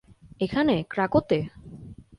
[0.39, 1.39] এখানে, ক্রাকোতে?